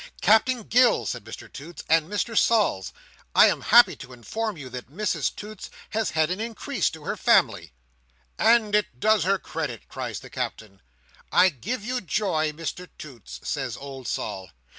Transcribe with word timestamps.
"Captain 0.21 0.63
Gills," 0.63 1.11
says 1.11 1.21
Mr 1.21 1.53
Toots, 1.53 1.83
"and 1.87 2.09
Mr 2.09 2.35
Sols, 2.35 2.91
I 3.35 3.45
am 3.45 3.61
happy 3.61 3.95
to 3.97 4.13
inform 4.13 4.57
you 4.57 4.67
that 4.69 4.89
Mrs 4.89 5.35
Toots 5.35 5.69
has 5.91 6.09
had 6.09 6.31
an 6.31 6.39
increase 6.41 6.89
to 6.89 7.03
her 7.03 7.15
family." 7.15 7.71
"And 8.39 8.73
it 8.73 8.99
does 8.99 9.25
her 9.25 9.37
credit!" 9.37 9.87
cries 9.87 10.19
the 10.21 10.31
Captain. 10.31 10.81
"I 11.31 11.49
give 11.49 11.85
you 11.85 12.01
joy, 12.01 12.51
Mr 12.51 12.87
Toots!" 12.97 13.41
says 13.43 13.77
old 13.77 14.07
Sol. 14.07 14.49